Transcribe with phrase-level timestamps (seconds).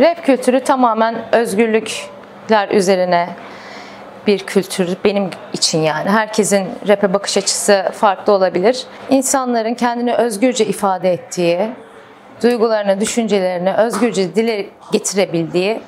[0.00, 3.28] Rap kültürü tamamen özgürlükler üzerine
[4.26, 6.10] bir kültür benim için yani.
[6.10, 8.84] Herkesin rap'e bakış açısı farklı olabilir.
[9.10, 11.70] İnsanların kendini özgürce ifade ettiği,
[12.42, 15.80] duygularını, düşüncelerini özgürce dile getirebildiği,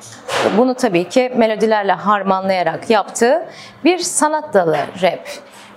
[0.56, 3.46] bunu tabii ki melodilerle harmanlayarak yaptığı
[3.84, 5.28] bir sanat dalı rap.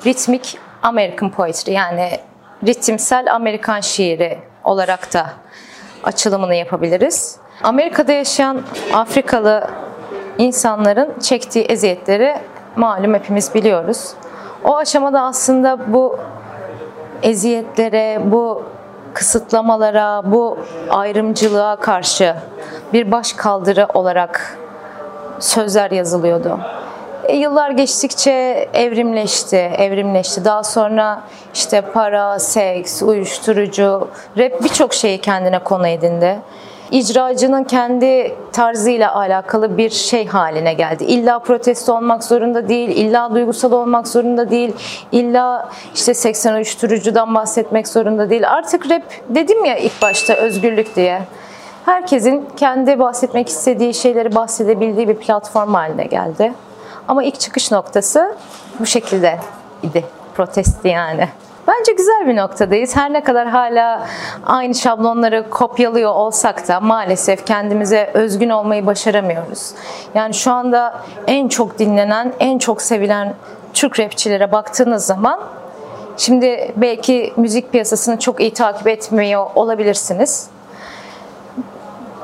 [0.06, 2.10] Ritmik American poetry yani
[2.68, 5.26] ritimsel Amerikan şiiri olarak da
[6.04, 7.45] açılımını yapabiliriz.
[7.64, 8.62] Amerika'da yaşayan
[8.94, 9.68] Afrikalı
[10.38, 12.36] insanların çektiği eziyetleri
[12.76, 14.14] malum hepimiz biliyoruz.
[14.64, 16.20] O aşamada aslında bu
[17.24, 18.64] eziyetlere, bu
[19.14, 20.58] kısıtlamalara, bu
[20.90, 22.36] ayrımcılığa karşı
[22.94, 24.58] bir baş kaldırı olarak
[25.40, 26.60] sözler yazılıyordu.
[27.24, 28.32] E, yıllar geçtikçe
[28.74, 30.46] evrimleşti, evrimleşti.
[30.46, 31.22] Daha sonra
[31.54, 36.40] işte para, seks, uyuşturucu, rap birçok şeyi kendine konu edindi
[36.92, 41.04] icracının kendi tarzıyla alakalı bir şey haline geldi.
[41.04, 44.74] İlla protesto olmak zorunda değil, illa duygusal olmak zorunda değil,
[45.12, 48.52] illa işte 80 uyuşturucudan bahsetmek zorunda değil.
[48.52, 51.22] Artık rap dedim ya ilk başta özgürlük diye.
[51.86, 56.54] Herkesin kendi bahsetmek istediği şeyleri bahsedebildiği bir platform haline geldi.
[57.08, 58.36] Ama ilk çıkış noktası
[58.80, 59.40] bu şekilde
[59.84, 60.06] idi.
[60.36, 61.30] Protesti yani.
[61.68, 62.96] Bence güzel bir noktadayız.
[62.96, 64.08] Her ne kadar hala
[64.46, 69.72] aynı şablonları kopyalıyor olsak da maalesef kendimize özgün olmayı başaramıyoruz.
[70.16, 73.34] Yani şu anda en çok dinlenen, en çok sevilen
[73.74, 75.40] Türk rapçilere baktığınız zaman
[76.18, 80.50] şimdi belki müzik piyasasını çok iyi takip etmiyor olabilirsiniz.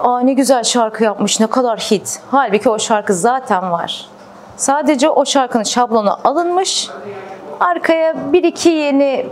[0.04, 2.20] Aa ne güzel şarkı yapmış, ne kadar hit.
[2.32, 4.10] Halbuki o şarkı zaten var.
[4.58, 6.90] Sadece o şarkının şablonu alınmış
[7.62, 9.26] Arkaya bir iki yeni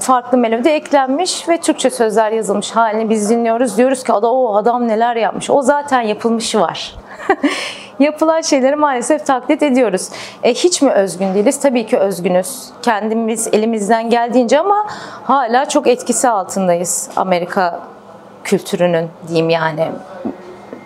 [0.00, 3.76] farklı melodi eklenmiş ve Türkçe sözler yazılmış halini biz dinliyoruz.
[3.76, 5.50] Diyoruz ki o adam neler yapmış.
[5.50, 6.96] O zaten yapılmışı var.
[7.98, 10.08] Yapılan şeyleri maalesef taklit ediyoruz.
[10.42, 11.60] E, hiç mi özgün değiliz?
[11.60, 12.64] Tabii ki özgünüz.
[12.82, 14.86] Kendimiz elimizden geldiğince ama
[15.24, 17.80] hala çok etkisi altındayız Amerika
[18.44, 19.88] kültürünün diyeyim yani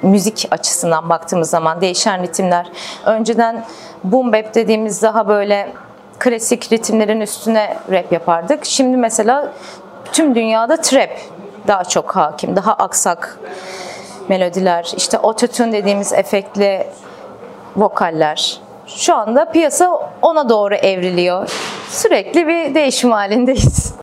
[0.03, 2.67] müzik açısından baktığımız zaman değişen ritimler.
[3.07, 3.65] Önceden
[4.05, 5.73] boom bap dediğimiz daha böyle
[6.19, 8.65] klasik ritimlerin üstüne rap yapardık.
[8.65, 9.53] Şimdi mesela
[10.13, 11.11] tüm dünyada trap
[11.67, 13.39] daha çok hakim, daha aksak
[14.29, 16.87] melodiler, işte ototune dediğimiz efektli
[17.77, 18.61] vokaller.
[18.87, 21.51] Şu anda piyasa ona doğru evriliyor.
[21.91, 23.95] Sürekli bir değişim halindeyiz.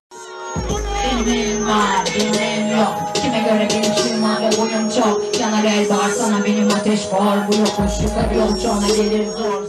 [1.28, 2.94] Benim var, benim yok.
[3.14, 5.40] Kime göre gelişim var ve boyum çok.
[5.40, 7.38] Yanar el var sana benim ateş var.
[7.48, 9.64] Bu yokuş yukarı yolcu ona gelir zor.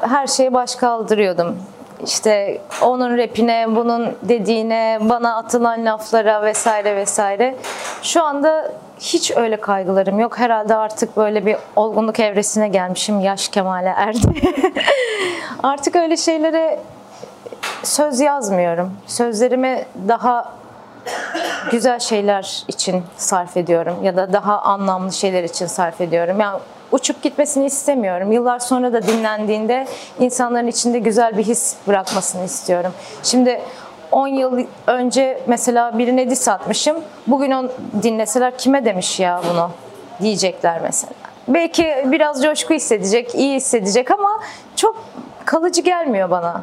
[0.00, 1.56] Her şeyi baş kaldırıyordum
[2.04, 7.56] işte onun rapine, bunun dediğine, bana atılan laflara vesaire vesaire.
[8.02, 10.38] Şu anda hiç öyle kaygılarım yok.
[10.38, 13.20] Herhalde artık böyle bir olgunluk evresine gelmişim.
[13.20, 14.42] Yaş kemale erdi.
[15.62, 16.80] artık öyle şeylere
[17.82, 18.92] söz yazmıyorum.
[19.06, 20.52] Sözlerimi daha
[21.70, 26.40] güzel şeyler için sarf ediyorum ya da daha anlamlı şeyler için sarf ediyorum.
[26.40, 26.58] Yani
[26.92, 28.32] uçup gitmesini istemiyorum.
[28.32, 29.86] Yıllar sonra da dinlendiğinde
[30.20, 32.92] insanların içinde güzel bir his bırakmasını istiyorum.
[33.22, 33.60] Şimdi
[34.12, 36.96] 10 yıl önce mesela birine diss atmışım.
[37.26, 37.70] Bugün onu
[38.02, 39.70] dinleseler kime demiş ya bunu
[40.22, 41.12] diyecekler mesela.
[41.48, 44.40] Belki biraz coşku hissedecek, iyi hissedecek ama
[44.76, 45.04] çok
[45.44, 46.62] kalıcı gelmiyor bana.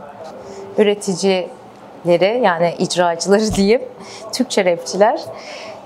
[0.78, 3.81] Üreticileri yani icracıları diyeyim,
[4.34, 5.22] Türkçe rapçiler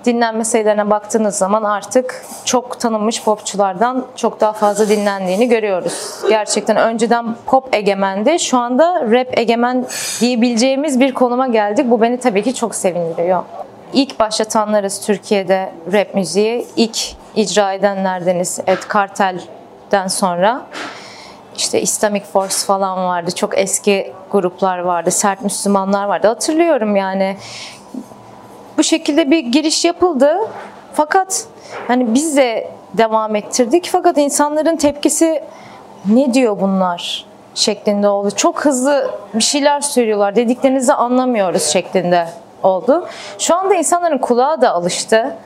[0.06, 6.22] dinlenme sayılarına baktığınız zaman artık çok tanınmış popçulardan çok daha fazla dinlendiğini görüyoruz.
[6.30, 8.40] Gerçekten önceden pop egemendi.
[8.40, 9.86] Şu anda rap egemen
[10.19, 11.91] diyebileceğimiz bir konuma geldik.
[11.91, 13.44] Bu beni tabii ki çok sevindiriyor.
[13.94, 16.68] İlk başlatanlarız Türkiye'de rap müziği.
[16.75, 20.62] İlk icra edenlerdeniz Ed Kartel'den sonra.
[21.58, 23.32] İşte Islamic Force falan vardı.
[23.32, 25.11] Çok eski gruplar vardı.
[25.11, 26.28] Sert Müslümanlar vardı.
[26.28, 27.38] Hatırlıyorum yani
[28.78, 30.37] bu şekilde bir giriş yapıldı.
[30.93, 31.46] Fakat
[31.87, 33.90] hani biz de devam ettirdik.
[33.91, 35.43] Fakat insanların tepkisi
[36.05, 37.25] ne diyor bunlar
[37.55, 38.31] şeklinde oldu.
[38.35, 40.35] Çok hızlı bir şeyler söylüyorlar.
[40.35, 42.28] Dediklerinizi anlamıyoruz şeklinde
[42.64, 43.08] oldu.
[43.40, 45.37] Şu anda insanların kulağı da alıştı.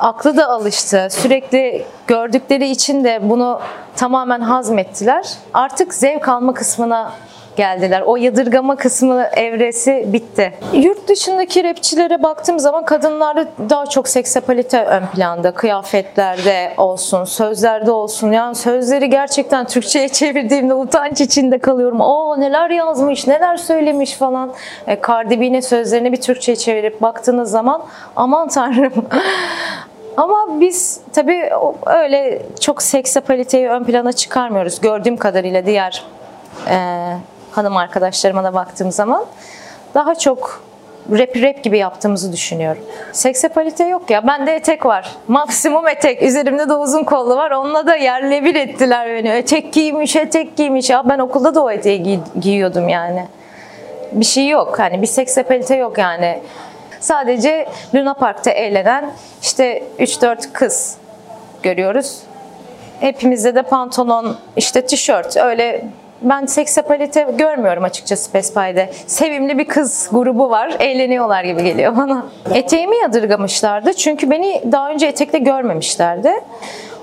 [0.00, 1.08] Aklı da alıştı.
[1.10, 3.60] Sürekli gördükleri için de bunu
[3.96, 5.28] tamamen hazmettiler.
[5.54, 7.12] Artık zevk alma kısmına
[7.58, 8.02] geldiler.
[8.06, 10.52] O yadırgama kısmı evresi bitti.
[10.72, 15.50] Yurt dışındaki rapçilere baktığım zaman kadınlarda daha çok seksapalite ön planda.
[15.50, 18.32] Kıyafetlerde olsun, sözlerde olsun.
[18.32, 22.00] Yani sözleri gerçekten Türkçe'ye çevirdiğimde utanç içinde kalıyorum.
[22.00, 24.52] O neler yazmış, neler söylemiş falan.
[24.86, 27.82] E, Cardi B'nin sözlerini bir Türkçe'ye çevirip baktığınız zaman
[28.16, 28.92] aman tanrım
[30.16, 31.50] Ama biz tabii
[31.86, 34.80] öyle çok seksapaliteyi ön plana çıkarmıyoruz.
[34.80, 36.04] Gördüğüm kadarıyla diğer
[36.70, 36.76] e,
[37.58, 39.24] hanım arkadaşlarıma da baktığım zaman
[39.94, 40.62] daha çok
[41.10, 42.82] rap rap gibi yaptığımızı düşünüyorum.
[43.12, 44.26] Seksapalite yok ya.
[44.26, 45.12] Bende etek var.
[45.28, 46.22] Maksimum etek.
[46.22, 47.50] Üzerimde de uzun kollu var.
[47.50, 49.28] Onunla da yerle bir ettiler beni.
[49.28, 50.90] Etek giymiş, etek giymiş.
[50.90, 53.26] Ya ben okulda da o eteği giy- giyiyordum yani.
[54.12, 54.78] Bir şey yok.
[54.78, 56.40] Hani bir seksapalite yok yani.
[57.00, 59.10] Sadece Luna Park'ta eğlenen
[59.42, 60.96] işte 3-4 kız
[61.62, 62.18] görüyoruz.
[63.00, 65.84] Hepimizde de pantolon, işte tişört öyle
[66.22, 68.90] ben seksapalite görmüyorum açıkçası Pespay'de.
[69.06, 70.76] Sevimli bir kız grubu var.
[70.78, 72.26] Eğleniyorlar gibi geliyor bana.
[72.54, 73.94] Eteğimi yadırgamışlardı.
[73.94, 76.32] Çünkü beni daha önce etekle görmemişlerdi.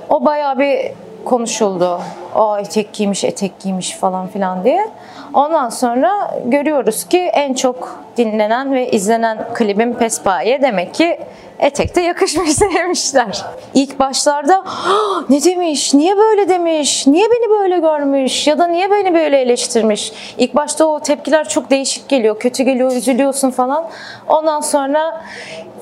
[0.09, 0.91] O bayağı bir
[1.25, 2.01] konuşuldu.
[2.35, 4.87] O etek giymiş, etek giymiş falan filan diye.
[5.35, 11.19] Ondan sonra görüyoruz ki en çok dinlenen ve izlenen klibim Pespaye demek ki
[11.59, 13.45] etekte yakışmış demişler.
[13.73, 18.91] İlk başlarda "Ah, ne demiş, niye böyle demiş, niye beni böyle görmüş ya da niye
[18.91, 20.11] beni böyle eleştirmiş.
[20.37, 23.85] İlk başta o tepkiler çok değişik geliyor, kötü geliyor, üzülüyorsun falan.
[24.27, 25.21] Ondan sonra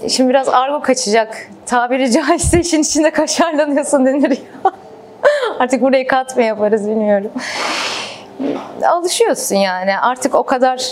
[0.09, 1.37] şimdi biraz argo kaçacak.
[1.65, 4.37] Tabiri caizse işin içinde kaşarlanıyorsun denir ya.
[5.59, 7.31] Artık burayı kat mı yaparız bilmiyorum.
[8.87, 9.99] Alışıyorsun yani.
[9.99, 10.91] Artık o kadar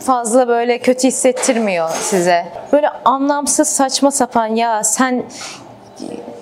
[0.00, 2.46] fazla böyle kötü hissettirmiyor size.
[2.72, 5.24] Böyle anlamsız saçma sapan ya sen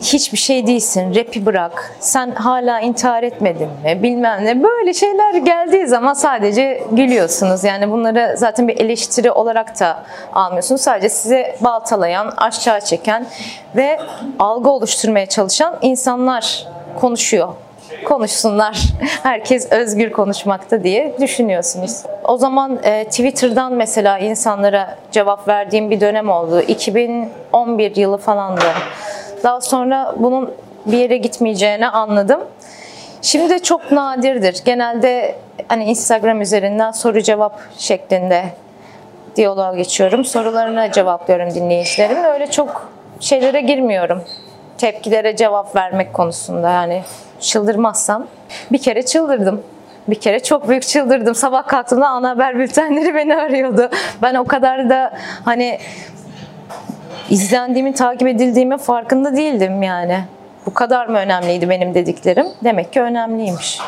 [0.02, 4.62] hiçbir şey değilsin, rapi bırak, sen hala intihar etmedin mi, bilmem ne.
[4.62, 7.64] Böyle şeyler geldiği zaman sadece gülüyorsunuz.
[7.64, 10.02] Yani bunları zaten bir eleştiri olarak da
[10.32, 10.80] almıyorsunuz.
[10.80, 13.26] Sadece size baltalayan, aşağı çeken
[13.76, 13.98] ve
[14.38, 16.66] algı oluşturmaya çalışan insanlar
[17.00, 17.48] konuşuyor
[18.04, 18.82] konuşsunlar.
[19.22, 22.02] Herkes özgür konuşmakta diye düşünüyorsunuz.
[22.24, 26.60] O zaman e, Twitter'dan mesela insanlara cevap verdiğim bir dönem oldu.
[26.60, 28.64] 2011 yılı falandı.
[29.44, 30.54] Daha sonra bunun
[30.86, 32.40] bir yere gitmeyeceğini anladım.
[33.22, 34.56] Şimdi çok nadirdir.
[34.64, 35.34] Genelde
[35.68, 38.44] hani Instagram üzerinden soru cevap şeklinde
[39.36, 40.24] diyaloğa geçiyorum.
[40.24, 42.24] Sorularına cevaplıyorum dinleyicilerimin.
[42.24, 42.88] Öyle çok
[43.20, 44.22] şeylere girmiyorum.
[44.78, 47.02] Tepkilere cevap vermek konusunda yani
[47.42, 48.26] çıldırmazsam.
[48.72, 49.62] Bir kere çıldırdım.
[50.08, 51.34] Bir kere çok büyük çıldırdım.
[51.34, 53.90] Sabah kalktığımda ana haber bültenleri beni arıyordu.
[54.22, 55.12] Ben o kadar da
[55.44, 55.78] hani
[57.30, 60.24] izlendiğimin, takip edildiğimin farkında değildim yani.
[60.66, 62.46] Bu kadar mı önemliydi benim dediklerim?
[62.64, 63.80] Demek ki önemliymiş.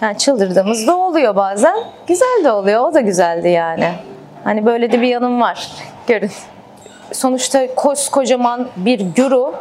[0.00, 1.76] Yani çıldırdığımız da oluyor bazen.
[2.06, 2.80] Güzel de oluyor.
[2.80, 3.88] O da güzeldi yani.
[4.44, 5.68] Hani böyle de bir yanım var.
[6.06, 6.30] Görün.
[7.12, 9.54] Sonuçta koskocaman bir guru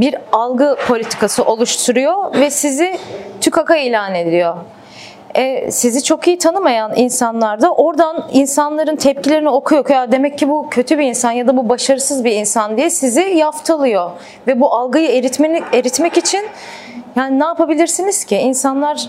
[0.00, 2.98] bir algı politikası oluşturuyor ve sizi
[3.40, 4.56] tükaka ilan ediyor.
[5.34, 9.88] E, sizi çok iyi tanımayan insanlar da oradan insanların tepkilerini okuyor.
[9.90, 13.20] Ya demek ki bu kötü bir insan ya da bu başarısız bir insan diye sizi
[13.20, 14.10] yaftalıyor.
[14.46, 16.44] Ve bu algıyı eritmek, eritmek için
[17.16, 18.36] yani ne yapabilirsiniz ki?
[18.36, 19.08] İnsanlar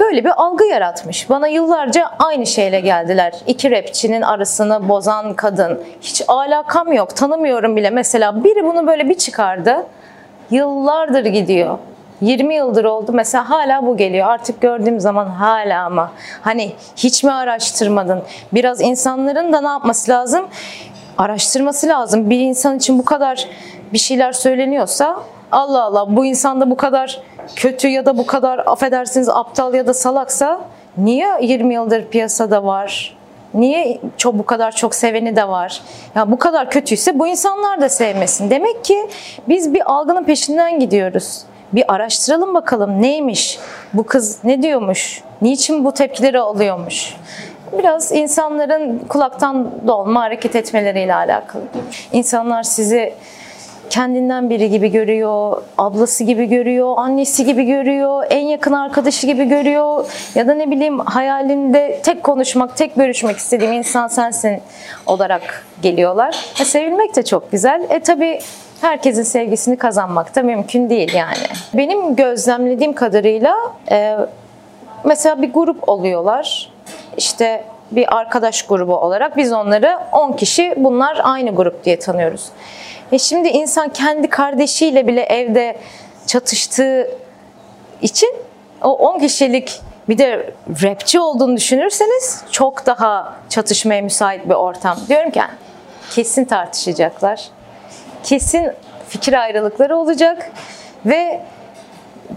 [0.00, 1.30] böyle bir algı yaratmış.
[1.30, 3.32] Bana yıllarca aynı şeyle geldiler.
[3.46, 5.80] İki rapçinin arasını bozan kadın.
[6.00, 7.90] Hiç alakam yok, tanımıyorum bile.
[7.90, 9.86] Mesela biri bunu böyle bir çıkardı.
[10.50, 11.78] Yıllardır gidiyor.
[12.20, 14.28] 20 yıldır oldu mesela hala bu geliyor.
[14.28, 18.22] Artık gördüğüm zaman hala ama hani hiç mi araştırmadın?
[18.52, 20.46] Biraz insanların da ne yapması lazım?
[21.18, 22.30] Araştırması lazım.
[22.30, 23.48] Bir insan için bu kadar
[23.92, 25.20] bir şeyler söyleniyorsa
[25.52, 27.20] Allah Allah bu insanda bu kadar
[27.56, 30.60] kötü ya da bu kadar affedersiniz aptal ya da salaksa
[30.96, 33.16] niye 20 yıldır piyasada var?
[33.54, 35.82] Niye çok bu kadar çok seveni de var?
[36.14, 38.50] Ya bu kadar kötüyse bu insanlar da sevmesin.
[38.50, 39.08] Demek ki
[39.48, 41.42] biz bir algının peşinden gidiyoruz.
[41.72, 43.58] Bir araştıralım bakalım neymiş?
[43.94, 45.22] Bu kız ne diyormuş?
[45.42, 47.16] Niçin bu tepkileri alıyormuş?
[47.78, 51.62] Biraz insanların kulaktan dolma hareket etmeleriyle alakalı.
[52.12, 53.14] İnsanlar sizi
[53.94, 60.06] kendinden biri gibi görüyor, ablası gibi görüyor, annesi gibi görüyor, en yakın arkadaşı gibi görüyor
[60.34, 64.60] ya da ne bileyim hayalinde tek konuşmak, tek görüşmek istediğim insan sensin
[65.06, 66.44] olarak geliyorlar.
[66.60, 67.86] E, sevilmek de çok güzel.
[67.88, 68.40] E tabi
[68.80, 71.46] herkesin sevgisini kazanmak da mümkün değil yani.
[71.74, 73.54] Benim gözlemlediğim kadarıyla
[73.90, 74.16] e,
[75.04, 76.70] mesela bir grup oluyorlar.
[77.16, 82.50] İşte bir arkadaş grubu olarak biz onları 10 kişi bunlar aynı grup diye tanıyoruz.
[83.12, 85.76] E şimdi insan kendi kardeşiyle bile evde
[86.26, 87.10] çatıştığı
[88.02, 88.34] için
[88.82, 94.98] o 10 kişilik bir de rapçi olduğunu düşünürseniz çok daha çatışmaya müsait bir ortam.
[95.08, 95.40] Diyorum ki
[96.10, 97.48] kesin tartışacaklar.
[98.22, 98.72] Kesin
[99.08, 100.50] fikir ayrılıkları olacak
[101.06, 101.40] ve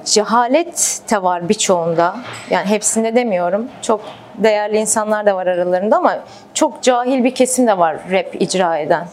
[0.05, 2.15] cehalet de var birçoğunda.
[2.49, 3.69] Yani hepsinde demiyorum.
[3.81, 4.01] Çok
[4.37, 6.19] değerli insanlar da var aralarında ama
[6.53, 9.07] çok cahil bir kesim de var rap icra eden.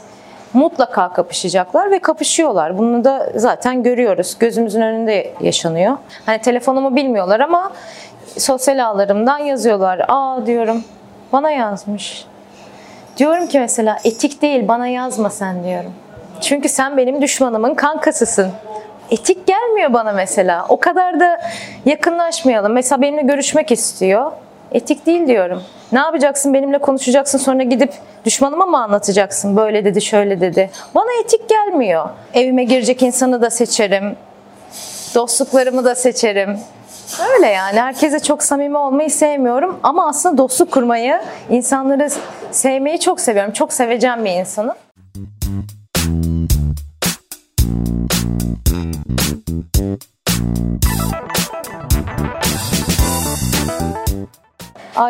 [0.54, 2.78] Mutlaka kapışacaklar ve kapışıyorlar.
[2.78, 4.36] Bunu da zaten görüyoruz.
[4.38, 5.96] Gözümüzün önünde yaşanıyor.
[6.26, 7.72] Hani telefonumu bilmiyorlar ama
[8.38, 10.04] sosyal ağlarımdan yazıyorlar.
[10.08, 10.84] Aa diyorum
[11.32, 12.24] bana yazmış.
[13.16, 15.92] Diyorum ki mesela etik değil bana yazma sen diyorum.
[16.40, 18.50] Çünkü sen benim düşmanımın kankasısın.
[19.10, 20.66] Etik gelmiyor bana mesela.
[20.68, 21.40] O kadar da
[21.86, 22.72] yakınlaşmayalım.
[22.72, 24.32] Mesela benimle görüşmek istiyor.
[24.74, 25.62] Etik değil diyorum.
[25.92, 26.54] Ne yapacaksın?
[26.54, 27.92] Benimle konuşacaksın sonra gidip
[28.24, 29.56] düşmanıma mı anlatacaksın?
[29.56, 30.70] Böyle dedi, şöyle dedi.
[30.94, 32.08] Bana etik gelmiyor.
[32.34, 34.16] Evime girecek insanı da seçerim.
[35.14, 36.58] Dostluklarımı da seçerim.
[37.34, 37.80] Öyle yani.
[37.80, 42.08] Herkese çok samimi olmayı sevmiyorum ama aslında dostluk kurmayı, insanları
[42.50, 43.52] sevmeyi çok seviyorum.
[43.52, 44.74] Çok seveceğim bir insanım.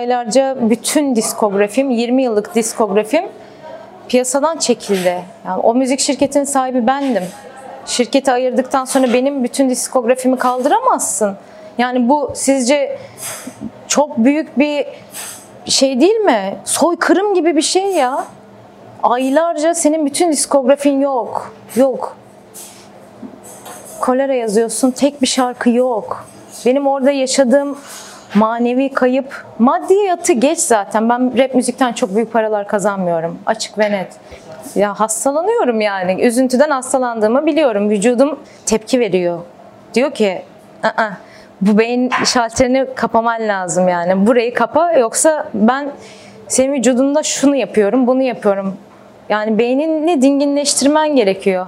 [0.04, 3.24] Aylarca bütün diskografim, 20 yıllık diskografim
[4.08, 5.22] piyasadan çekildi.
[5.46, 7.22] Yani o müzik şirketinin sahibi bendim.
[7.86, 11.36] Şirketi ayırdıktan sonra benim bütün diskografimi kaldıramazsın.
[11.78, 12.98] Yani bu sizce
[13.88, 14.86] çok büyük bir
[15.66, 16.56] şey değil mi?
[16.64, 18.24] Soykırım gibi bir şey ya.
[19.02, 21.54] Aylarca senin bütün diskografin yok.
[21.76, 22.16] Yok.
[24.00, 26.26] Kolera yazıyorsun, tek bir şarkı yok.
[26.66, 27.78] Benim orada yaşadığım
[28.34, 31.08] manevi kayıp, maddiyatı geç zaten.
[31.08, 33.38] Ben rap müzikten çok büyük paralar kazanmıyorum.
[33.46, 34.12] Açık ve net.
[34.74, 36.22] Ya hastalanıyorum yani.
[36.22, 37.90] Üzüntüden hastalandığımı biliyorum.
[37.90, 39.38] Vücudum tepki veriyor.
[39.94, 40.42] Diyor ki,
[40.82, 41.10] Aa,
[41.60, 44.26] bu beyin şalterini kapaman lazım yani.
[44.26, 45.90] Burayı kapa yoksa ben
[46.48, 48.76] senin vücudunda şunu yapıyorum, bunu yapıyorum.
[49.28, 51.66] Yani beynini dinginleştirmen gerekiyor.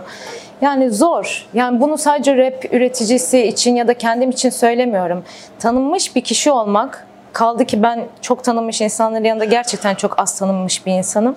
[0.61, 1.47] Yani zor.
[1.55, 5.25] Yani bunu sadece rap üreticisi için ya da kendim için söylemiyorum.
[5.59, 10.87] Tanınmış bir kişi olmak, kaldı ki ben çok tanınmış insanların yanında gerçekten çok az tanınmış
[10.87, 11.37] bir insanım.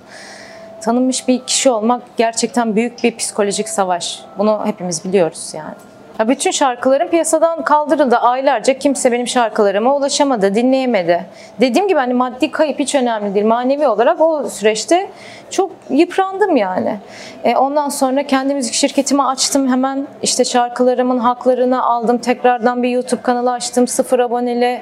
[0.82, 4.20] Tanınmış bir kişi olmak gerçekten büyük bir psikolojik savaş.
[4.38, 5.89] Bunu hepimiz biliyoruz yani.
[6.20, 8.18] Ya bütün şarkılarım piyasadan kaldırıldı.
[8.18, 11.26] Aylarca kimse benim şarkılarıma ulaşamadı, dinleyemedi.
[11.62, 13.46] Dediğim gibi hani maddi kayıp hiç önemli değil.
[13.46, 15.10] Manevi olarak o süreçte
[15.50, 16.98] çok yıprandım yani.
[17.44, 19.68] E, ondan sonra kendi müzik şirketimi açtım.
[19.68, 22.18] Hemen işte şarkılarımın haklarını aldım.
[22.18, 23.88] Tekrardan bir YouTube kanalı açtım.
[23.88, 24.82] Sıfır aboneli.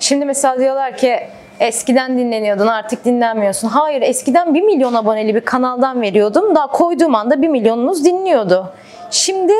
[0.00, 1.18] Şimdi mesela diyorlar ki
[1.60, 3.68] Eskiden dinleniyordun artık dinlenmiyorsun.
[3.68, 6.54] Hayır eskiden 1 milyon aboneli bir kanaldan veriyordum.
[6.54, 8.72] Daha koyduğum anda 1 milyonunuz dinliyordu.
[9.10, 9.52] Şimdi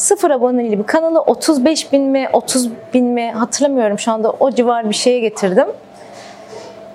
[0.00, 4.90] sıfır aboneli bir kanalı 35 bin mi 30 bin mi hatırlamıyorum şu anda o civar
[4.90, 5.66] bir şeye getirdim.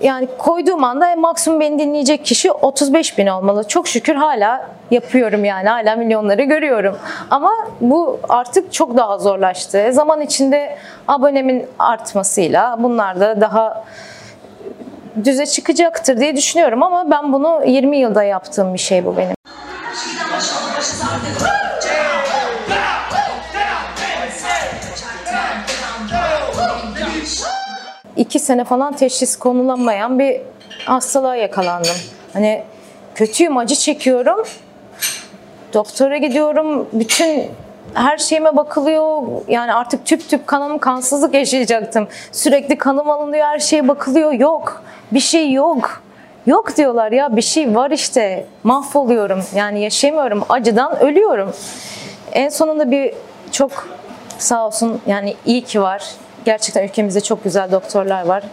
[0.01, 3.67] Yani koyduğum anda maksimum beni dinleyecek kişi 35 bin olmalı.
[3.67, 6.97] Çok şükür hala yapıyorum yani hala milyonları görüyorum.
[7.31, 9.87] Ama bu artık çok daha zorlaştı.
[9.91, 13.83] Zaman içinde abonemin artmasıyla bunlar da daha
[15.23, 19.44] düze çıkacaktır diye düşünüyorum ama ben bunu 20 yılda yaptığım bir şey bu benim.
[28.17, 30.41] İki sene falan teşhis konulamayan bir
[30.85, 31.95] hastalığa yakalandım.
[32.33, 32.63] Hani
[33.15, 34.45] kötüyüm, acı çekiyorum.
[35.73, 36.87] Doktora gidiyorum.
[36.93, 37.51] Bütün
[37.93, 39.21] her şeyime bakılıyor.
[39.47, 42.07] Yani artık tüp tüp kanım kansızlık yaşayacaktım.
[42.31, 44.31] Sürekli kanım alınıyor, her şeye bakılıyor.
[44.31, 44.83] Yok.
[45.11, 46.01] Bir şey yok.
[46.45, 48.45] Yok diyorlar ya bir şey var işte.
[48.63, 49.43] Mahvoluyorum.
[49.55, 50.43] Yani yaşayamıyorum.
[50.49, 51.53] Acıdan ölüyorum.
[52.31, 53.13] En sonunda bir
[53.51, 53.71] çok
[54.37, 56.03] sağ olsun yani iyi ki var.
[56.45, 58.43] Gerçekten ülkemizde çok güzel doktorlar var.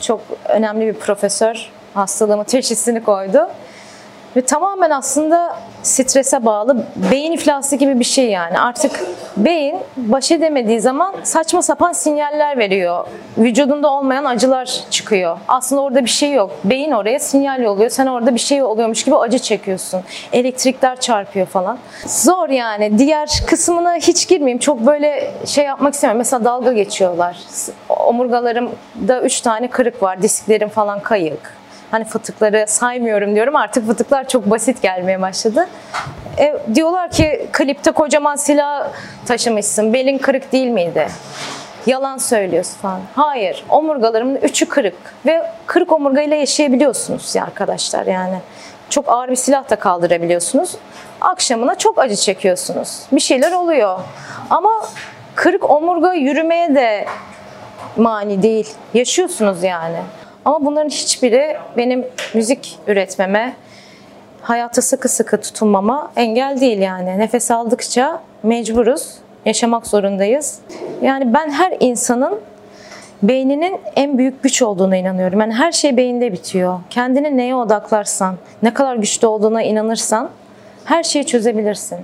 [0.00, 3.48] Çok önemli bir profesör hastalığımı teşhisini koydu.
[4.36, 8.58] Ve tamamen aslında strese bağlı beyin iflası gibi bir şey yani.
[8.58, 9.04] Artık
[9.36, 13.06] beyin baş edemediği zaman saçma sapan sinyaller veriyor.
[13.38, 15.38] Vücudunda olmayan acılar çıkıyor.
[15.48, 16.50] Aslında orada bir şey yok.
[16.64, 17.90] Beyin oraya sinyal yolluyor.
[17.90, 20.00] Sen orada bir şey oluyormuş gibi acı çekiyorsun.
[20.32, 21.78] Elektrikler çarpıyor falan.
[22.06, 22.98] Zor yani.
[22.98, 24.58] Diğer kısmına hiç girmeyeyim.
[24.58, 26.18] Çok böyle şey yapmak istemiyorum.
[26.18, 27.36] Mesela dalga geçiyorlar.
[27.88, 30.22] Omurgalarımda 3 tane kırık var.
[30.22, 33.56] Disklerim falan kayık Hani fıtıkları saymıyorum diyorum.
[33.56, 35.68] Artık fıtıklar çok basit gelmeye başladı.
[36.38, 38.88] E, diyorlar ki klipte kocaman silah
[39.26, 39.92] taşımışsın.
[39.92, 41.08] Belin kırık değil miydi?
[41.86, 43.00] Yalan söylüyorsun falan.
[43.14, 43.64] Hayır.
[43.68, 44.94] Omurgalarımın üçü kırık.
[45.26, 48.38] Ve kırık omurgayla yaşayabiliyorsunuz ya arkadaşlar yani.
[48.90, 50.76] Çok ağır bir silah da kaldırabiliyorsunuz.
[51.20, 53.02] Akşamına çok acı çekiyorsunuz.
[53.12, 54.00] Bir şeyler oluyor.
[54.50, 54.70] Ama
[55.34, 57.06] kırık omurga yürümeye de
[57.96, 58.74] mani değil.
[58.94, 59.98] Yaşıyorsunuz yani.
[60.46, 63.56] Ama bunların hiçbiri benim müzik üretmeme,
[64.42, 67.18] hayata sıkı sıkı tutunmama engel değil yani.
[67.18, 70.58] Nefes aldıkça mecburuz, yaşamak zorundayız.
[71.02, 72.40] Yani ben her insanın
[73.22, 75.40] beyninin en büyük güç olduğuna inanıyorum.
[75.40, 76.80] Yani her şey beyinde bitiyor.
[76.90, 80.30] Kendini neye odaklarsan, ne kadar güçlü olduğuna inanırsan
[80.84, 81.98] her şeyi çözebilirsin.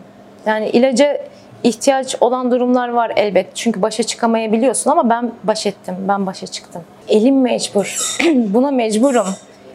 [0.47, 1.19] Yani ilaca
[1.65, 3.57] ihtiyaç olan durumlar var elbet.
[3.57, 5.97] Çünkü başa çıkamayabiliyorsun ama ben baş ettim.
[6.09, 6.83] Ben başa çıktım.
[7.09, 8.19] Elim mecbur.
[8.35, 9.27] Buna mecburum.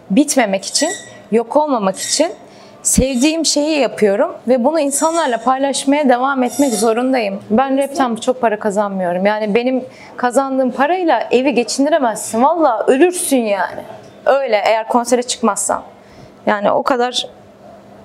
[0.10, 0.90] Bitmemek için,
[1.32, 2.32] yok olmamak için
[2.84, 7.40] sevdiğim şeyi yapıyorum ve bunu insanlarla paylaşmaya devam etmek zorundayım.
[7.50, 9.26] Ben rapten çok para kazanmıyorum.
[9.26, 9.86] Yani benim
[10.18, 12.44] kazandığım parayla evi geçindiremezsin.
[12.44, 13.82] Valla ölürsün yani.
[14.26, 15.84] Öyle eğer konsere çıkmazsan.
[16.46, 17.28] Yani o kadar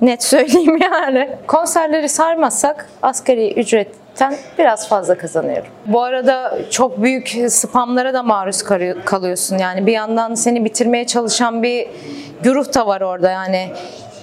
[0.03, 1.31] net söyleyeyim yani.
[1.47, 5.67] Konserleri sarmazsak asgari ücretten biraz fazla kazanıyorum.
[5.87, 8.63] Bu arada çok büyük spamlara da maruz
[9.05, 9.59] kalıyorsun.
[9.59, 11.89] Yani bir yandan seni bitirmeye çalışan bir
[12.43, 13.69] güruh da var orada yani.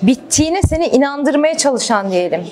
[0.02, 2.48] Bittiğine seni inandırmaya çalışan diyelim.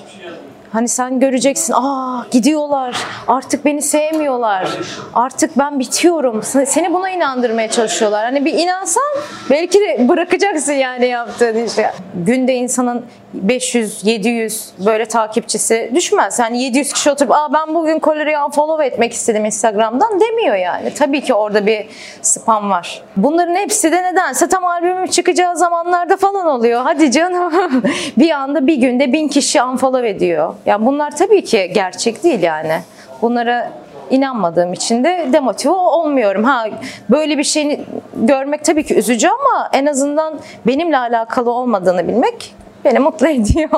[0.72, 2.98] Hani sen göreceksin, aa gidiyorlar,
[3.28, 4.68] artık beni sevmiyorlar,
[5.14, 6.44] artık ben bitiyorum.
[6.44, 8.26] Seni buna inandırmaya çalışıyorlar.
[8.26, 9.04] Hani bir inansan
[9.50, 11.86] belki de bırakacaksın yani yaptığın işi.
[12.26, 16.40] Günde insanın 500, 700 böyle takipçisi düşmez.
[16.40, 20.94] Yani 700 kişi oturup aa ben bugün Koleri'yi unfollow etmek istedim Instagram'dan demiyor yani.
[20.94, 21.86] Tabii ki orada bir
[22.22, 23.02] spam var.
[23.18, 26.82] Bunların hepsi de nedense tam albümüm çıkacağı zamanlarda falan oluyor.
[26.84, 27.54] Hadi canım.
[28.18, 30.54] bir anda bir günde bin kişi unfollow ediyor.
[30.66, 32.80] Ya bunlar tabii ki gerçek değil yani.
[33.22, 33.72] Bunlara
[34.10, 36.44] inanmadığım için de demotive olmuyorum.
[36.44, 36.66] Ha
[37.10, 42.56] böyle bir şeyi görmek tabii ki üzücü ama en azından benimle alakalı olmadığını bilmek
[42.86, 43.70] beni mutlu ediyor.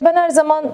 [0.00, 0.64] Ben her zaman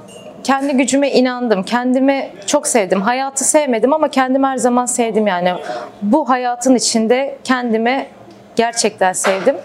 [0.45, 1.63] kendi gücüme inandım.
[1.63, 3.03] Kendimi çok sevdim.
[3.03, 5.55] Hayatı sevmedim ama kendimi her zaman sevdim yani.
[6.03, 8.07] Bu hayatın içinde kendimi
[8.57, 9.57] gerçekten sevdim.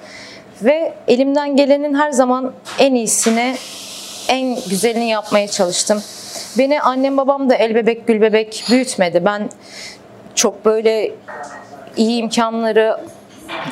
[0.61, 3.55] Ve elimden gelenin her zaman en iyisini,
[4.27, 6.03] en güzelini yapmaya çalıştım.
[6.57, 9.25] Beni annem babam da el bebek gül bebek büyütmedi.
[9.25, 9.49] Ben
[10.35, 11.11] çok böyle
[11.97, 12.97] iyi imkanları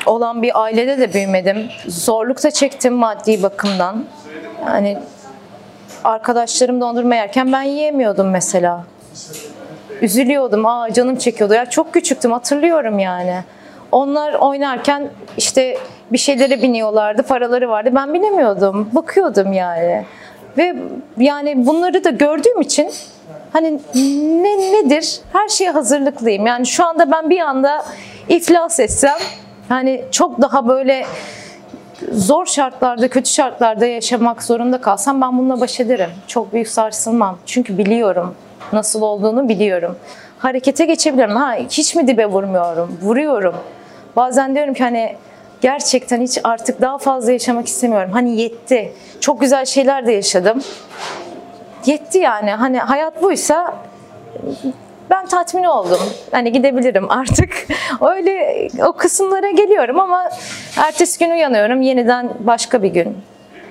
[0.06, 1.68] olan bir ailede de büyümedim.
[1.86, 4.04] Zorluk da çektim maddi bakımdan.
[4.66, 4.98] Yani
[6.04, 8.84] arkadaşlarım dondurma yerken ben yiyemiyordum mesela.
[10.02, 11.54] Üzülüyordum, aa canım çekiyordu.
[11.54, 13.44] Ya çok küçüktüm hatırlıyorum yani.
[13.92, 15.78] Onlar oynarken işte
[16.12, 17.90] bir şeylere biniyorlardı, paraları vardı.
[17.94, 20.04] Ben binemiyordum, bakıyordum yani.
[20.58, 20.76] Ve
[21.18, 22.90] yani bunları da gördüğüm için
[23.52, 23.80] hani
[24.42, 25.20] ne nedir?
[25.32, 26.46] Her şeye hazırlıklıyım.
[26.46, 27.84] Yani şu anda ben bir anda
[28.28, 29.18] iflas etsem
[29.68, 31.06] hani çok daha böyle
[32.12, 36.10] zor şartlarda, kötü şartlarda yaşamak zorunda kalsam ben bununla baş ederim.
[36.26, 37.38] Çok büyük sarsılmam.
[37.46, 38.34] Çünkü biliyorum.
[38.72, 39.96] Nasıl olduğunu biliyorum.
[40.38, 41.36] Harekete geçebilirim.
[41.36, 42.98] Ha hiç mi dibe vurmuyorum?
[43.02, 43.54] Vuruyorum.
[44.16, 45.16] Bazen diyorum ki hani
[45.60, 48.10] gerçekten hiç artık daha fazla yaşamak istemiyorum.
[48.12, 48.92] Hani yetti.
[49.20, 50.62] Çok güzel şeyler de yaşadım.
[51.86, 52.50] Yetti yani.
[52.50, 53.74] Hani hayat buysa
[55.10, 56.00] ben tatmin oldum.
[56.30, 57.66] Hani gidebilirim artık.
[58.00, 60.30] Öyle o kısımlara geliyorum ama
[60.76, 61.82] ertesi gün uyanıyorum.
[61.82, 63.16] Yeniden başka bir gün.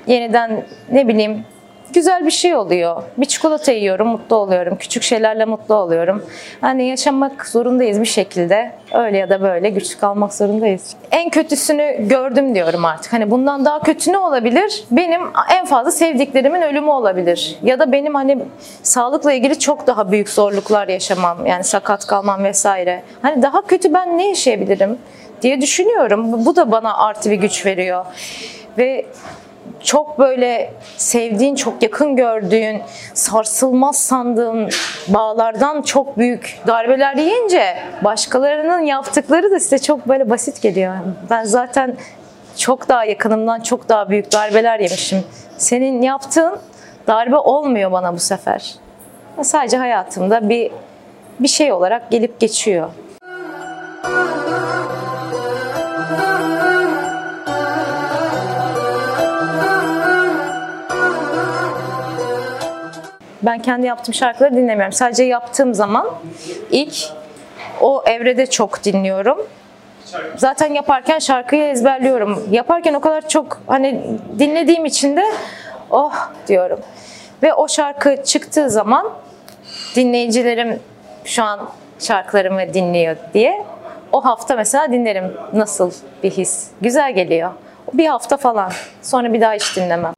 [0.08, 1.46] Yeniden ne bileyim
[1.94, 3.04] güzel bir şey oluyor.
[3.18, 4.78] Bir çikolata yiyorum, mutlu oluyorum.
[4.78, 6.26] Küçük şeylerle mutlu oluyorum.
[6.62, 8.72] Hani yaşamak zorundayız bir şekilde.
[8.94, 10.96] Öyle ya da böyle güçlü kalmak zorundayız.
[11.12, 13.14] En kötüsünü gördüm diyorum artık.
[13.14, 14.84] Hani bundan daha kötü ne olabilir?
[14.92, 15.22] Benim
[15.54, 17.58] en fazla sevdiklerimin ölümü olabilir.
[17.64, 18.38] Ya da benim hani
[18.84, 21.46] sağlıkla ilgili çok daha büyük zorluklar yaşamam.
[21.46, 23.04] Yani sakat kalmam vesaire.
[23.22, 24.98] Hani daha kötü ben ne yaşayabilirim
[25.42, 26.46] diye düşünüyorum.
[26.46, 28.06] Bu da bana artı bir güç veriyor.
[28.78, 29.06] Ve
[29.84, 32.82] çok böyle sevdiğin, çok yakın gördüğün,
[33.14, 34.70] sarsılmaz sandığın
[35.08, 40.96] bağlardan çok büyük darbeler yiyince başkalarının yaptıkları da size çok böyle basit geliyor.
[41.30, 41.98] Ben zaten
[42.58, 45.24] çok daha yakınımdan çok daha büyük darbeler yemişim.
[45.58, 46.60] Senin yaptığın
[47.08, 48.76] darbe olmuyor bana bu sefer.
[49.42, 50.72] Sadece hayatımda bir
[51.40, 52.90] bir şey olarak gelip geçiyor.
[63.42, 64.94] Ben kendi yaptığım şarkıları dinlemiyorum.
[64.94, 66.10] Sadece yaptığım zaman
[66.72, 66.96] ilk
[67.82, 69.48] o evrede çok dinliyorum.
[70.38, 72.44] Zaten yaparken şarkıyı ezberliyorum.
[72.52, 74.02] Yaparken o kadar çok hani
[74.40, 75.24] dinlediğim için de
[75.92, 76.80] oh diyorum.
[77.44, 79.10] Ve o şarkı çıktığı zaman
[79.96, 80.80] dinleyicilerim
[81.26, 81.70] şu an
[82.00, 83.66] şarkılarımı dinliyor diye
[84.12, 85.92] o hafta mesela dinlerim nasıl
[86.24, 86.68] bir his.
[86.82, 87.52] Güzel geliyor.
[87.94, 88.72] Bir hafta falan.
[89.02, 90.14] Sonra bir daha hiç dinlemem.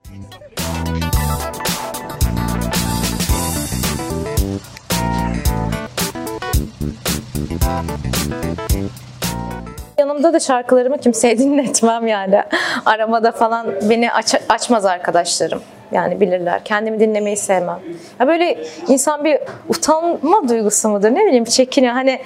[10.20, 12.44] Yanımda da şarkılarımı kimseye dinletmem yani.
[12.86, 15.62] Aramada falan beni aç, açmaz arkadaşlarım.
[15.92, 16.64] Yani bilirler.
[16.64, 17.80] Kendimi dinlemeyi sevmem.
[18.20, 21.10] Ya böyle insan bir utanma duygusu mudur?
[21.10, 21.94] Ne bileyim çekiniyor.
[21.94, 22.20] Hani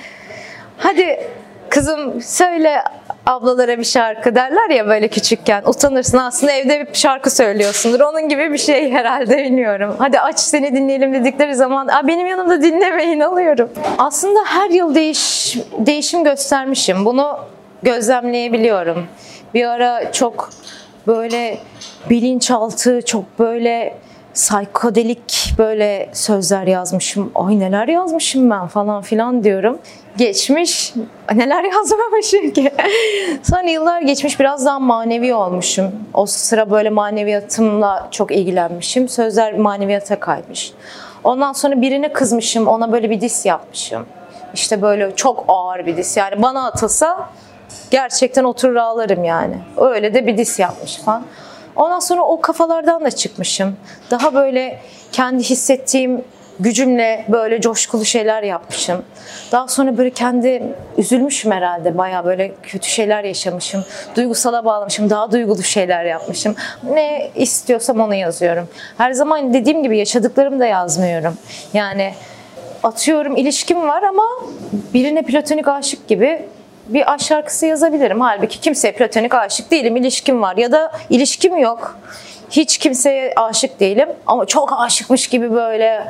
[0.77, 1.19] hadi
[1.69, 2.83] kızım söyle
[3.25, 5.63] ablalara bir şarkı derler ya böyle küçükken.
[5.65, 7.99] Utanırsın aslında evde bir şarkı söylüyorsundur.
[7.99, 9.95] Onun gibi bir şey herhalde bilmiyorum.
[9.99, 13.69] Hadi aç seni dinleyelim dedikleri zaman Aa, benim yanımda dinlemeyin alıyorum.
[13.97, 17.05] Aslında her yıl değiş, değişim göstermişim.
[17.05, 17.39] Bunu
[17.83, 19.07] gözlemleyebiliyorum.
[19.53, 20.49] Bir ara çok
[21.07, 21.57] böyle
[22.09, 23.97] bilinçaltı, çok böyle
[24.33, 27.31] psikodelik böyle sözler yazmışım.
[27.35, 29.79] Ay neler yazmışım ben falan filan diyorum.
[30.17, 30.93] Geçmiş
[31.35, 32.71] neler yazmamışım ki.
[33.43, 35.91] Sonra yıllar geçmiş biraz daha manevi olmuşum.
[36.13, 39.09] O sıra böyle maneviyatımla çok ilgilenmişim.
[39.09, 40.73] Sözler maneviyata kaymış.
[41.23, 42.67] Ondan sonra birine kızmışım.
[42.67, 44.05] Ona böyle bir dis yapmışım.
[44.53, 46.17] İşte böyle çok ağır bir dis.
[46.17, 47.29] Yani bana atılsa
[47.91, 49.57] gerçekten oturur ağlarım yani.
[49.77, 51.23] Öyle de bir dis yapmış falan.
[51.75, 53.77] Ondan sonra o kafalardan da çıkmışım.
[54.11, 54.79] Daha böyle
[55.11, 56.23] kendi hissettiğim
[56.59, 59.03] gücümle böyle coşkulu şeyler yapmışım.
[59.51, 60.63] Daha sonra böyle kendi
[60.97, 61.97] üzülmüşüm herhalde.
[61.97, 63.85] Baya böyle kötü şeyler yaşamışım.
[64.15, 65.09] Duygusala bağlamışım.
[65.09, 66.55] Daha duygulu şeyler yapmışım.
[66.83, 68.67] Ne istiyorsam onu yazıyorum.
[68.97, 71.37] Her zaman dediğim gibi yaşadıklarımı da yazmıyorum.
[71.73, 72.13] Yani
[72.83, 74.23] atıyorum ilişkim var ama
[74.93, 76.45] birine platonik aşık gibi
[76.87, 78.21] bir aşk şarkısı yazabilirim.
[78.21, 81.99] Halbuki kimseye platonik aşık değilim, ilişkim var ya da ilişkim yok.
[82.51, 86.07] Hiç kimseye aşık değilim ama çok aşıkmış gibi böyle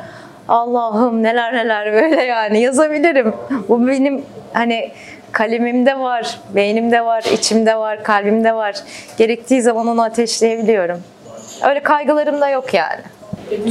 [0.48, 3.34] Allah'ım neler neler böyle yani yazabilirim.
[3.68, 4.90] Bu benim hani
[5.32, 8.74] kalemimde var, beynimde var, içimde var, kalbimde var.
[9.18, 11.02] Gerektiği zaman onu ateşleyebiliyorum.
[11.68, 13.00] Öyle kaygılarım da yok yani.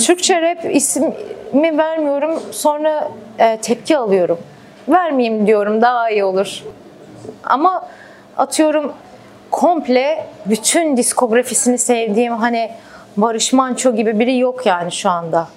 [0.05, 3.07] Türkçe rap ismi vermiyorum sonra
[3.39, 4.39] e, tepki alıyorum.
[4.89, 6.63] Vermeyeyim diyorum daha iyi olur.
[7.43, 7.87] Ama
[8.37, 8.93] atıyorum
[9.51, 12.71] komple bütün diskografisini sevdiğim hani
[13.17, 15.47] Barış Manço gibi biri yok yani şu anda.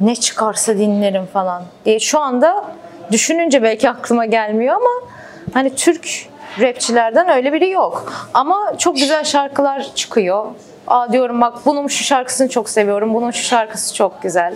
[0.00, 2.00] Ne çıkarsa dinlerim falan diye.
[2.00, 2.64] Şu anda
[3.12, 5.08] düşününce belki aklıma gelmiyor ama
[5.52, 6.28] hani Türk
[6.60, 8.12] rapçilerden öyle biri yok.
[8.34, 10.46] Ama çok güzel şarkılar çıkıyor.
[10.86, 14.54] Aa diyorum bak bunun şu şarkısını çok seviyorum, bunun şu şarkısı çok güzel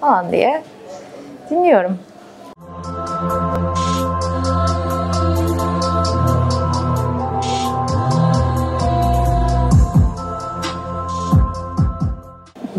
[0.00, 0.62] falan diye
[1.50, 1.98] dinliyorum.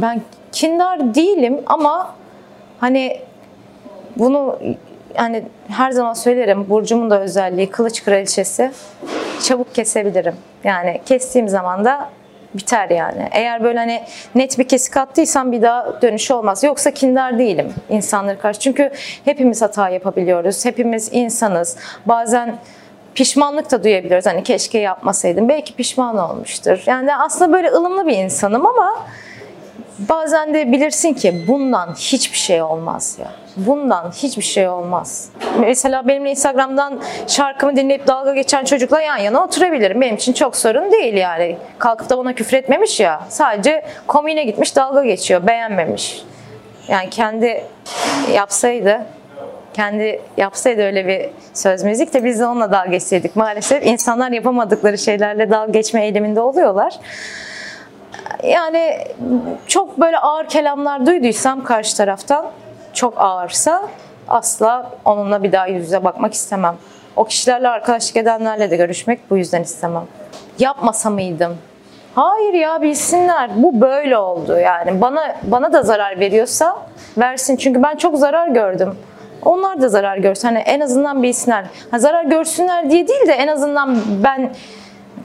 [0.02, 2.16] Ben kindar değilim ama
[2.80, 3.22] hani
[4.18, 4.60] bunu
[5.16, 8.72] yani her zaman söylerim Burcumun da özelliği kılıç kraliçesi
[9.44, 10.36] çabuk kesebilirim.
[10.64, 12.10] Yani kestiğim zaman da
[12.54, 13.30] biter yani.
[13.32, 14.04] Eğer böyle hani
[14.36, 16.64] net bir kesik attıysam bir daha dönüş olmaz.
[16.64, 18.60] Yoksa kindar değilim insanlara karşı.
[18.60, 18.92] Çünkü
[19.26, 20.66] hepimiz hata yapabiliyoruz.
[20.66, 21.78] Hepimiz insanız.
[22.06, 22.56] Bazen
[23.16, 24.26] pişmanlık da duyabiliyoruz.
[24.26, 25.50] Hani keşke yapmasaydım.
[25.50, 26.84] Belki pişman olmuştur.
[26.86, 29.06] Yani aslında böyle ılımlı bir insanım ama
[30.10, 33.28] Bazen de bilirsin ki bundan hiçbir şey olmaz ya.
[33.58, 35.30] Bundan hiçbir şey olmaz.
[35.60, 40.02] Mesela benim Instagram'dan şarkımı dinleyip dalga geçen çocukla yan yana oturabilirim.
[40.02, 41.58] Benim için çok sorun değil yani.
[41.80, 43.22] Kalkıp da bana küfür etmemiş ya.
[43.30, 45.48] Sadece komiğine gitmiş dalga geçiyor.
[45.48, 46.24] Beğenmemiş.
[46.88, 47.64] Yani kendi
[48.34, 49.02] yapsaydı
[49.74, 53.36] kendi yapsaydı öyle bir söz müzik de biz de onunla dalga geçseydik.
[53.36, 57.00] Maalesef insanlar yapamadıkları şeylerle dalga geçme eğiliminde oluyorlar
[58.44, 58.98] yani
[59.68, 62.46] çok böyle ağır kelamlar duyduysam karşı taraftan
[62.94, 63.88] çok ağırsa
[64.28, 66.76] asla onunla bir daha yüz yüze bakmak istemem.
[67.16, 70.04] O kişilerle arkadaşlık edenlerle de görüşmek bu yüzden istemem.
[70.60, 71.58] Yapmasa mıydım?
[72.16, 73.50] Hayır ya bilsinler.
[73.56, 75.02] Bu böyle oldu yani.
[75.02, 76.78] Bana bana da zarar veriyorsa
[77.18, 77.56] versin.
[77.56, 78.96] Çünkü ben çok zarar gördüm.
[79.46, 80.48] Onlar da zarar görsün.
[80.48, 81.66] Hani en azından bilsinler.
[81.92, 84.54] Ha, zarar görsünler diye değil de en azından ben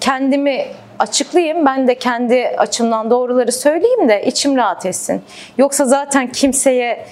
[0.00, 0.66] kendimi
[0.98, 1.66] açıklayayım.
[1.66, 5.22] Ben de kendi açımdan doğruları söyleyeyim de içim rahat etsin.
[5.58, 7.06] Yoksa zaten kimseye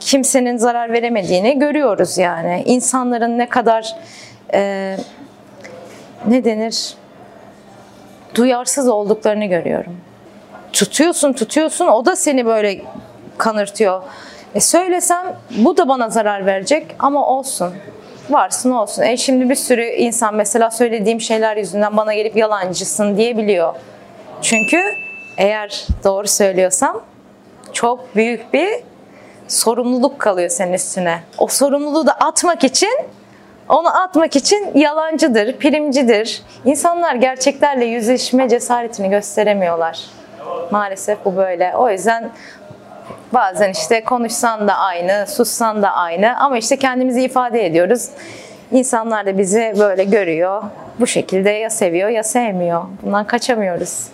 [0.00, 2.62] kimsenin zarar veremediğini görüyoruz yani.
[2.66, 3.96] İnsanların ne kadar
[4.54, 4.96] e,
[6.26, 6.94] ne denir
[8.34, 9.96] duyarsız olduklarını görüyorum.
[10.72, 12.80] Tutuyorsun tutuyorsun o da seni böyle
[13.38, 14.02] kanırtıyor.
[14.54, 17.74] E söylesem bu da bana zarar verecek ama olsun
[18.30, 19.02] varsın olsun.
[19.02, 23.74] E şimdi bir sürü insan mesela söylediğim şeyler yüzünden bana gelip yalancısın diyebiliyor.
[24.42, 24.82] Çünkü
[25.36, 27.00] eğer doğru söylüyorsam
[27.72, 28.68] çok büyük bir
[29.48, 31.20] sorumluluk kalıyor senin üstüne.
[31.38, 32.92] O sorumluluğu da atmak için
[33.68, 36.42] onu atmak için yalancıdır, primcidir.
[36.64, 40.00] İnsanlar gerçeklerle yüzleşme cesaretini gösteremiyorlar.
[40.70, 41.76] Maalesef bu böyle.
[41.76, 42.30] O yüzden
[43.32, 48.08] Bazen işte konuşsan da aynı, sussan da aynı ama işte kendimizi ifade ediyoruz.
[48.72, 50.62] İnsanlar da bizi böyle görüyor.
[51.00, 52.84] Bu şekilde ya seviyor ya sevmiyor.
[53.02, 54.08] Bundan kaçamıyoruz.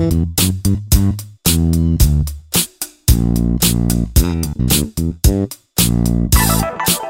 [0.00, 0.28] Thank
[7.04, 7.09] you.